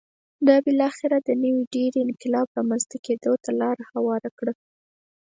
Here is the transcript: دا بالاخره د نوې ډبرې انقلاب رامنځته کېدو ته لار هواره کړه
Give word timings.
دا 0.47 0.55
بالاخره 0.65 1.17
د 1.27 1.29
نوې 1.41 1.61
ډبرې 1.71 1.99
انقلاب 2.05 2.47
رامنځته 2.57 2.97
کېدو 3.05 3.31
ته 3.43 3.49
لار 3.59 3.77
هواره 3.91 4.29
کړه 4.37 4.53